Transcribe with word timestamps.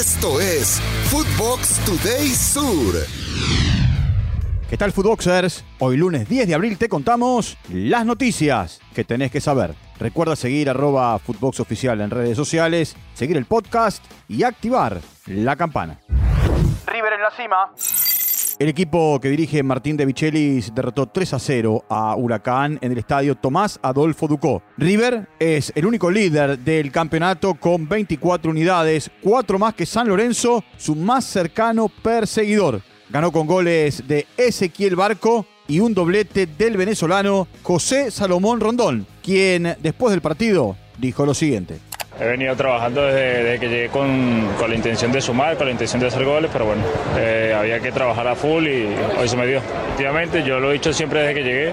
Esto 0.00 0.40
es 0.40 0.80
Footbox 1.10 1.78
Today 1.84 2.28
Sur. 2.28 2.94
¿Qué 4.70 4.78
tal, 4.78 4.92
Footboxers? 4.92 5.62
Hoy 5.78 5.98
lunes 5.98 6.26
10 6.26 6.48
de 6.48 6.54
abril 6.54 6.78
te 6.78 6.88
contamos 6.88 7.58
las 7.68 8.06
noticias 8.06 8.80
que 8.94 9.04
tenés 9.04 9.30
que 9.30 9.42
saber. 9.42 9.74
Recuerda 9.98 10.36
seguir 10.36 10.70
arroba 10.70 11.18
Footbox 11.18 11.60
Oficial 11.60 12.00
en 12.00 12.08
redes 12.08 12.34
sociales, 12.34 12.96
seguir 13.12 13.36
el 13.36 13.44
podcast 13.44 14.02
y 14.26 14.44
activar 14.44 15.02
la 15.26 15.56
campana. 15.56 16.00
River 16.86 17.12
en 17.12 17.20
la 17.20 17.30
cima. 17.32 17.70
El 18.60 18.68
equipo 18.68 19.18
que 19.20 19.30
dirige 19.30 19.62
Martín 19.62 19.96
de 19.96 20.04
Vichelis 20.04 20.74
derrotó 20.74 21.06
3 21.06 21.32
a 21.32 21.38
0 21.38 21.86
a 21.88 22.14
Huracán 22.14 22.78
en 22.82 22.92
el 22.92 22.98
estadio 22.98 23.34
Tomás 23.34 23.80
Adolfo 23.80 24.28
Ducó. 24.28 24.62
River 24.76 25.26
es 25.38 25.72
el 25.74 25.86
único 25.86 26.10
líder 26.10 26.58
del 26.58 26.92
campeonato 26.92 27.54
con 27.54 27.88
24 27.88 28.50
unidades, 28.50 29.10
4 29.22 29.58
más 29.58 29.72
que 29.72 29.86
San 29.86 30.08
Lorenzo, 30.08 30.62
su 30.76 30.94
más 30.94 31.24
cercano 31.24 31.88
perseguidor. 31.88 32.82
Ganó 33.08 33.32
con 33.32 33.46
goles 33.46 34.06
de 34.06 34.26
Ezequiel 34.36 34.94
Barco 34.94 35.46
y 35.66 35.80
un 35.80 35.94
doblete 35.94 36.44
del 36.44 36.76
venezolano 36.76 37.48
José 37.62 38.10
Salomón 38.10 38.60
Rondón, 38.60 39.06
quien 39.22 39.74
después 39.80 40.10
del 40.10 40.20
partido 40.20 40.76
dijo 40.98 41.24
lo 41.24 41.32
siguiente. 41.32 41.78
He 42.20 42.26
venido 42.26 42.54
trabajando 42.54 43.06
desde, 43.06 43.58
que 43.58 43.68
llegué 43.68 43.88
con, 43.88 44.46
la 44.68 44.74
intención 44.74 45.10
de 45.10 45.22
sumar, 45.22 45.56
con 45.56 45.66
la 45.66 45.72
intención 45.72 46.00
de 46.00 46.08
hacer 46.08 46.22
goles, 46.22 46.50
pero 46.52 46.66
bueno, 46.66 46.82
eh, 47.16 47.56
había 47.58 47.80
que 47.80 47.90
trabajar 47.92 48.28
a 48.28 48.34
full 48.34 48.66
y 48.66 48.94
hoy 49.18 49.26
se 49.26 49.38
me 49.38 49.46
dio. 49.46 49.58
Efectivamente, 49.58 50.42
yo 50.42 50.60
lo 50.60 50.70
he 50.70 50.74
dicho 50.74 50.92
siempre 50.92 51.20
desde 51.20 51.34
que 51.34 51.42
llegué, 51.42 51.72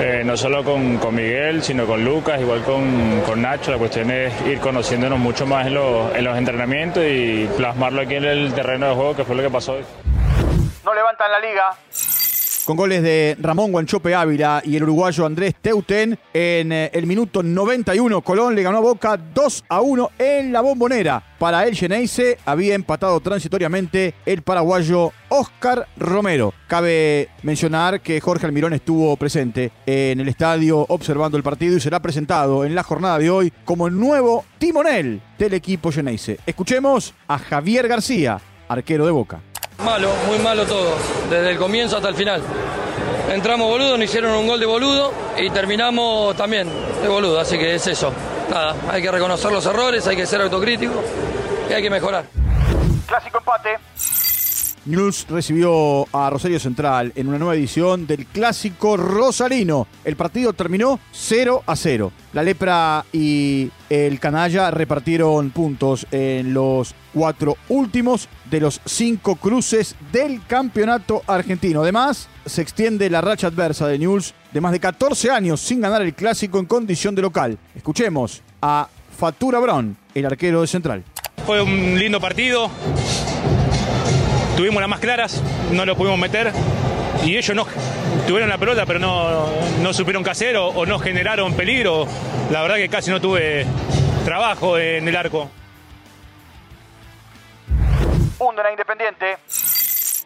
eh, 0.00 0.22
no 0.24 0.36
solo 0.36 0.62
con, 0.62 1.14
Miguel, 1.14 1.62
sino 1.64 1.86
con 1.86 2.04
Lucas, 2.04 2.40
igual 2.40 2.62
con, 2.62 3.42
Nacho. 3.42 3.72
La 3.72 3.78
cuestión 3.78 4.12
es 4.12 4.32
ir 4.46 4.60
conociéndonos 4.60 5.18
mucho 5.18 5.44
más 5.44 5.66
en 5.66 5.74
los, 5.74 6.14
en 6.14 6.24
los 6.24 6.38
entrenamientos 6.38 7.02
y 7.04 7.48
plasmarlo 7.56 8.02
aquí 8.02 8.14
en 8.14 8.24
el 8.26 8.54
terreno 8.54 8.90
de 8.90 8.94
juego, 8.94 9.16
que 9.16 9.24
fue 9.24 9.34
lo 9.34 9.42
que 9.42 9.50
pasó 9.50 9.72
hoy. 9.72 9.84
No 10.84 10.94
levantan 10.94 11.32
la 11.32 11.40
liga 11.40 11.76
con 12.64 12.76
goles 12.76 13.02
de 13.02 13.36
Ramón 13.40 13.72
Guanchope 13.72 14.14
Ávila 14.14 14.62
y 14.64 14.76
el 14.76 14.84
uruguayo 14.84 15.26
Andrés 15.26 15.54
Teuten. 15.60 16.18
En 16.32 16.72
eh, 16.72 16.90
el 16.92 17.06
minuto 17.06 17.42
91, 17.42 18.22
Colón 18.22 18.54
le 18.54 18.62
ganó 18.62 18.78
a 18.78 18.80
Boca 18.80 19.16
2 19.16 19.64
a 19.68 19.80
1 19.80 20.10
en 20.18 20.52
la 20.52 20.60
bombonera. 20.60 21.22
Para 21.38 21.66
el 21.66 21.74
Geneise 21.74 22.38
había 22.44 22.74
empatado 22.74 23.20
transitoriamente 23.20 24.14
el 24.24 24.42
paraguayo 24.42 25.12
Oscar 25.28 25.86
Romero. 25.96 26.54
Cabe 26.66 27.28
mencionar 27.42 28.00
que 28.00 28.20
Jorge 28.20 28.46
Almirón 28.46 28.72
estuvo 28.72 29.16
presente 29.16 29.72
en 29.86 30.20
el 30.20 30.28
estadio 30.28 30.86
observando 30.88 31.36
el 31.36 31.42
partido 31.42 31.76
y 31.76 31.80
será 31.80 32.00
presentado 32.00 32.64
en 32.64 32.74
la 32.74 32.82
jornada 32.82 33.18
de 33.18 33.30
hoy 33.30 33.52
como 33.64 33.86
el 33.86 33.98
nuevo 33.98 34.44
timonel 34.58 35.20
del 35.38 35.54
equipo 35.54 35.92
Geneise. 35.92 36.38
Escuchemos 36.46 37.14
a 37.28 37.38
Javier 37.38 37.88
García, 37.88 38.40
arquero 38.68 39.04
de 39.04 39.12
Boca. 39.12 39.40
Malo, 39.82 40.10
muy 40.26 40.38
malo 40.38 40.64
todo, 40.66 40.94
desde 41.28 41.50
el 41.50 41.58
comienzo 41.58 41.96
hasta 41.96 42.08
el 42.08 42.14
final. 42.14 42.42
Entramos 43.30 43.68
boludo, 43.68 43.96
nos 43.96 44.04
hicieron 44.04 44.32
un 44.32 44.46
gol 44.46 44.60
de 44.60 44.66
boludo 44.66 45.12
y 45.36 45.50
terminamos 45.50 46.36
también 46.36 46.68
de 47.02 47.08
boludo, 47.08 47.40
así 47.40 47.58
que 47.58 47.74
es 47.74 47.86
eso. 47.86 48.12
Nada, 48.50 48.74
hay 48.90 49.02
que 49.02 49.10
reconocer 49.10 49.50
los 49.50 49.64
errores, 49.66 50.06
hay 50.06 50.16
que 50.16 50.26
ser 50.26 50.40
autocrítico 50.42 50.94
y 51.68 51.72
hay 51.72 51.82
que 51.82 51.90
mejorar. 51.90 52.24
Clásico 53.06 53.38
empate. 53.38 53.78
News 54.86 55.26
recibió 55.30 56.06
a 56.12 56.28
Rosario 56.28 56.60
Central 56.60 57.12
en 57.16 57.28
una 57.28 57.38
nueva 57.38 57.54
edición 57.54 58.06
del 58.06 58.26
clásico 58.26 58.98
Rosarino. 58.98 59.86
El 60.04 60.16
partido 60.16 60.52
terminó 60.52 61.00
0 61.10 61.62
a 61.66 61.74
0. 61.74 62.12
La 62.34 62.42
Lepra 62.42 63.04
y 63.10 63.70
el 63.88 64.20
Canalla 64.20 64.70
repartieron 64.70 65.50
puntos 65.50 66.06
en 66.10 66.52
los 66.52 66.94
cuatro 67.14 67.56
últimos 67.70 68.28
de 68.50 68.60
los 68.60 68.80
cinco 68.84 69.36
cruces 69.36 69.96
del 70.12 70.44
campeonato 70.46 71.22
argentino. 71.26 71.80
Además, 71.80 72.28
se 72.44 72.60
extiende 72.60 73.08
la 73.08 73.22
racha 73.22 73.46
adversa 73.46 73.86
de 73.86 73.98
News 73.98 74.34
de 74.52 74.60
más 74.60 74.72
de 74.72 74.80
14 74.80 75.30
años 75.30 75.60
sin 75.60 75.80
ganar 75.80 76.02
el 76.02 76.12
clásico 76.12 76.58
en 76.58 76.66
condición 76.66 77.14
de 77.14 77.22
local. 77.22 77.58
Escuchemos 77.74 78.42
a 78.60 78.88
Fatura 79.16 79.60
Brown, 79.60 79.96
el 80.14 80.26
arquero 80.26 80.60
de 80.60 80.66
Central. 80.66 81.04
Fue 81.46 81.62
un 81.62 81.98
lindo 81.98 82.20
partido, 82.20 82.70
tuvimos 84.56 84.80
las 84.80 84.88
más 84.88 85.00
claras, 85.00 85.42
no 85.72 85.84
lo 85.84 85.96
pudimos 85.96 86.18
meter 86.18 86.52
y 87.24 87.36
ellos 87.36 87.56
no 87.56 87.66
tuvieron 88.26 88.48
la 88.48 88.58
pelota 88.58 88.84
pero 88.86 88.98
no, 88.98 89.46
no 89.82 89.92
supieron 89.92 90.22
qué 90.22 90.30
hacer 90.30 90.56
o, 90.56 90.86
no 90.86 90.98
generaron 90.98 91.54
peligro. 91.54 92.06
La 92.50 92.62
verdad 92.62 92.76
que 92.76 92.88
casi 92.88 93.10
no 93.10 93.20
tuve 93.20 93.66
trabajo 94.24 94.78
en 94.78 95.08
el 95.08 95.16
arco. 95.16 95.50
la 98.38 98.70
Independiente. 98.70 99.36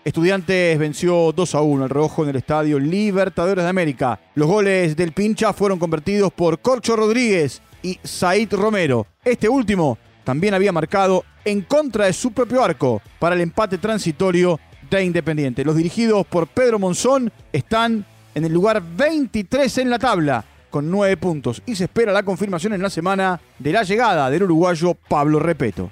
Estudiantes 0.04 0.78
venció 0.78 1.32
2 1.32 1.54
a 1.54 1.60
1 1.60 1.84
el 1.84 1.90
rojo 1.90 2.22
en 2.22 2.30
el 2.30 2.36
estadio 2.36 2.78
Libertadores 2.78 3.64
de 3.64 3.70
América. 3.70 4.18
Los 4.34 4.48
goles 4.48 4.96
del 4.96 5.12
pincha 5.12 5.52
fueron 5.52 5.78
convertidos 5.78 6.32
por 6.32 6.60
Corcho 6.60 6.96
Rodríguez 6.96 7.62
y 7.82 7.98
Said 8.02 8.52
Romero. 8.54 9.06
Este 9.24 9.48
último 9.48 9.98
también 10.28 10.52
había 10.52 10.72
marcado 10.72 11.24
en 11.42 11.62
contra 11.62 12.04
de 12.04 12.12
su 12.12 12.32
propio 12.32 12.62
arco 12.62 13.00
para 13.18 13.34
el 13.34 13.40
empate 13.40 13.78
transitorio 13.78 14.60
de 14.90 15.02
Independiente. 15.02 15.64
Los 15.64 15.74
dirigidos 15.74 16.26
por 16.26 16.46
Pedro 16.48 16.78
Monzón 16.78 17.32
están 17.50 18.04
en 18.34 18.44
el 18.44 18.52
lugar 18.52 18.82
23 18.82 19.78
en 19.78 19.88
la 19.88 19.98
tabla 19.98 20.44
con 20.68 20.90
9 20.90 21.16
puntos 21.16 21.62
y 21.64 21.76
se 21.76 21.84
espera 21.84 22.12
la 22.12 22.24
confirmación 22.24 22.74
en 22.74 22.82
la 22.82 22.90
semana 22.90 23.40
de 23.58 23.72
la 23.72 23.84
llegada 23.84 24.28
del 24.28 24.42
uruguayo 24.42 24.92
Pablo 24.92 25.38
Repeto. 25.38 25.90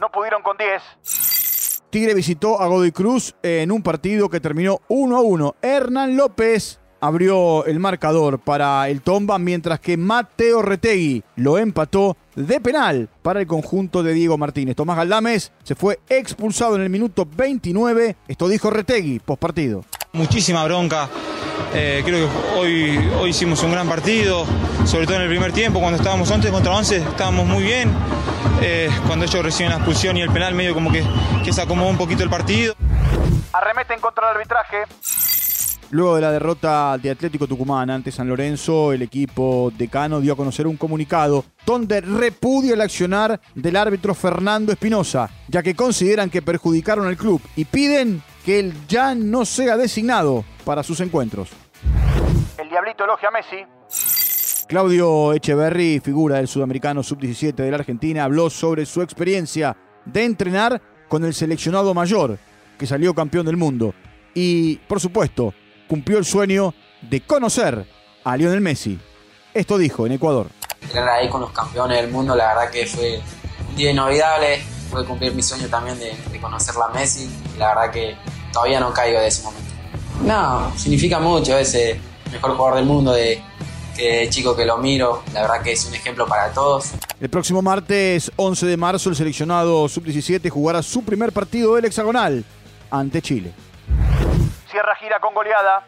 No 0.00 0.08
pudieron 0.12 0.40
con 0.42 0.56
10. 0.56 0.80
Tigre 1.90 2.14
visitó 2.14 2.60
a 2.60 2.68
Godoy 2.68 2.92
Cruz 2.92 3.34
en 3.42 3.72
un 3.72 3.82
partido 3.82 4.28
que 4.28 4.38
terminó 4.38 4.82
1 4.86 5.16
a 5.16 5.20
1. 5.20 5.56
Hernán 5.62 6.16
López 6.16 6.78
abrió 7.02 7.66
el 7.66 7.80
marcador 7.80 8.38
para 8.38 8.88
el 8.88 9.02
Tomba, 9.02 9.38
mientras 9.40 9.80
que 9.80 9.96
Mateo 9.96 10.62
Retegui 10.62 11.24
lo 11.34 11.58
empató 11.58 12.16
de 12.36 12.60
penal 12.60 13.08
para 13.22 13.40
el 13.40 13.46
conjunto 13.48 14.04
de 14.04 14.14
Diego 14.14 14.38
Martínez. 14.38 14.76
Tomás 14.76 14.96
Galdames 14.96 15.50
se 15.64 15.74
fue 15.74 15.98
expulsado 16.08 16.76
en 16.76 16.82
el 16.82 16.90
minuto 16.90 17.26
29. 17.36 18.16
Esto 18.28 18.48
dijo 18.48 18.70
Retegui, 18.70 19.18
postpartido. 19.18 19.84
Muchísima 20.12 20.64
bronca. 20.64 21.08
Eh, 21.74 22.02
creo 22.04 22.28
que 22.28 22.58
hoy, 22.58 23.10
hoy 23.18 23.30
hicimos 23.30 23.60
un 23.64 23.72
gran 23.72 23.88
partido, 23.88 24.46
sobre 24.86 25.06
todo 25.06 25.16
en 25.16 25.22
el 25.22 25.28
primer 25.28 25.52
tiempo, 25.52 25.80
cuando 25.80 25.98
estábamos 25.98 26.30
11 26.30 26.50
contra 26.50 26.72
11, 26.72 26.98
estábamos 26.98 27.46
muy 27.46 27.64
bien. 27.64 27.92
Eh, 28.60 28.88
cuando 29.08 29.24
ellos 29.24 29.44
reciben 29.44 29.70
la 29.70 29.78
expulsión 29.78 30.16
y 30.16 30.20
el 30.22 30.30
penal, 30.30 30.54
medio 30.54 30.72
como 30.72 30.92
que, 30.92 31.04
que 31.44 31.52
se 31.52 31.62
acomodó 31.62 31.90
un 31.90 31.98
poquito 31.98 32.22
el 32.22 32.30
partido. 32.30 32.76
Arremeten 33.52 33.98
contra 33.98 34.30
el 34.30 34.36
arbitraje. 34.36 34.84
Luego 35.92 36.14
de 36.14 36.22
la 36.22 36.32
derrota 36.32 36.96
de 36.96 37.10
Atlético 37.10 37.46
Tucumán 37.46 37.90
ante 37.90 38.10
San 38.10 38.26
Lorenzo, 38.26 38.94
el 38.94 39.02
equipo 39.02 39.70
decano 39.76 40.22
dio 40.22 40.32
a 40.32 40.36
conocer 40.36 40.66
un 40.66 40.78
comunicado 40.78 41.44
donde 41.66 42.00
repudia 42.00 42.72
el 42.72 42.80
accionar 42.80 43.38
del 43.54 43.76
árbitro 43.76 44.14
Fernando 44.14 44.72
Espinosa, 44.72 45.28
ya 45.48 45.62
que 45.62 45.74
consideran 45.74 46.30
que 46.30 46.40
perjudicaron 46.40 47.06
al 47.06 47.18
club 47.18 47.42
y 47.56 47.66
piden 47.66 48.22
que 48.42 48.58
él 48.58 48.72
ya 48.88 49.14
no 49.14 49.44
sea 49.44 49.76
designado 49.76 50.46
para 50.64 50.82
sus 50.82 50.98
encuentros. 51.00 51.50
El 52.56 52.70
Diablito 52.70 53.04
elogia 53.04 53.28
a 53.28 53.32
Messi. 53.32 54.66
Claudio 54.68 55.34
Echeverry, 55.34 56.00
figura 56.00 56.36
del 56.36 56.48
sudamericano 56.48 57.02
sub-17 57.02 57.52
de 57.52 57.70
la 57.70 57.76
Argentina, 57.76 58.24
habló 58.24 58.48
sobre 58.48 58.86
su 58.86 59.02
experiencia 59.02 59.76
de 60.06 60.24
entrenar 60.24 60.80
con 61.06 61.22
el 61.26 61.34
seleccionado 61.34 61.92
mayor, 61.92 62.38
que 62.78 62.86
salió 62.86 63.12
campeón 63.12 63.44
del 63.44 63.58
mundo. 63.58 63.92
Y, 64.34 64.76
por 64.88 64.98
supuesto, 64.98 65.52
cumplió 65.92 66.16
el 66.16 66.24
sueño 66.24 66.72
de 67.02 67.20
conocer 67.20 67.86
a 68.24 68.34
Lionel 68.34 68.62
Messi. 68.62 68.98
Esto 69.52 69.76
dijo 69.76 70.06
en 70.06 70.12
Ecuador. 70.12 70.46
Estar 70.80 71.06
ahí 71.06 71.28
con 71.28 71.42
los 71.42 71.50
campeones 71.50 72.00
del 72.00 72.10
mundo, 72.10 72.34
la 72.34 72.54
verdad 72.54 72.70
que 72.70 72.86
fue 72.86 73.20
un 73.68 73.76
día 73.76 73.90
inolvidable. 73.90 74.62
Fue 74.90 75.04
cumplir 75.04 75.34
mi 75.34 75.42
sueño 75.42 75.68
también 75.68 75.98
de, 75.98 76.16
conocer 76.40 76.74
a 76.82 76.90
Messi. 76.94 77.28
La 77.58 77.74
verdad 77.74 77.90
que 77.90 78.16
todavía 78.54 78.80
no 78.80 78.90
caigo 78.90 79.20
de 79.20 79.26
ese 79.26 79.42
momento. 79.42 79.70
No, 80.22 80.72
significa 80.78 81.20
mucho 81.20 81.58
ese 81.58 82.00
mejor 82.32 82.56
jugador 82.56 82.76
del 82.76 82.86
mundo 82.86 83.12
de, 83.12 83.42
que 83.94 84.30
chico 84.30 84.56
que 84.56 84.64
lo 84.64 84.78
miro, 84.78 85.22
la 85.34 85.42
verdad 85.42 85.60
que 85.60 85.72
es 85.72 85.84
un 85.84 85.94
ejemplo 85.94 86.26
para 86.26 86.54
todos. 86.54 86.92
El 87.20 87.28
próximo 87.28 87.60
martes 87.60 88.32
11 88.36 88.64
de 88.64 88.76
marzo 88.78 89.10
el 89.10 89.16
seleccionado 89.16 89.86
sub-17 89.90 90.48
jugará 90.48 90.82
su 90.82 91.04
primer 91.04 91.32
partido 91.32 91.74
del 91.74 91.84
hexagonal 91.84 92.46
ante 92.90 93.20
Chile. 93.20 93.52
Cierra 94.72 94.96
gira 94.96 95.20
con 95.20 95.34
goleada. 95.34 95.86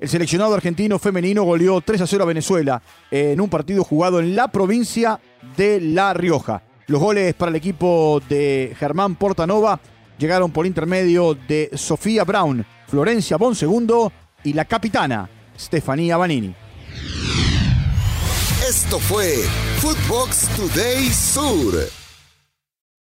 El 0.00 0.08
seleccionado 0.08 0.54
argentino 0.54 0.98
femenino 0.98 1.44
goleó 1.44 1.80
3 1.80 2.00
a 2.00 2.06
0 2.08 2.24
a 2.24 2.26
Venezuela 2.26 2.82
en 3.12 3.40
un 3.40 3.48
partido 3.48 3.84
jugado 3.84 4.18
en 4.18 4.34
la 4.34 4.48
provincia 4.48 5.20
de 5.56 5.80
La 5.80 6.12
Rioja. 6.12 6.62
Los 6.88 7.00
goles 7.00 7.32
para 7.34 7.50
el 7.50 7.56
equipo 7.56 8.20
de 8.28 8.74
Germán 8.76 9.14
Portanova 9.14 9.78
llegaron 10.18 10.50
por 10.50 10.66
intermedio 10.66 11.34
de 11.34 11.70
Sofía 11.74 12.24
Brown, 12.24 12.66
Florencia 12.88 13.36
Bonsegundo 13.36 14.12
y 14.42 14.52
la 14.52 14.64
capitana 14.64 15.30
Stefania 15.56 16.16
Banini. 16.16 16.52
Esto 18.68 18.98
fue 18.98 19.36
Footbox 19.78 20.48
Today 20.56 21.08
Sur. 21.08 22.01